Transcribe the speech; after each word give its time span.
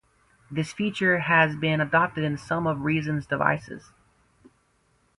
This 0.49 0.73
feature 0.73 1.19
has 1.19 1.55
been 1.55 1.79
adopted 1.79 2.23
in 2.23 2.35
some 2.35 2.65
of 2.65 2.81
Reason's 2.85 3.27
devices. 3.27 3.91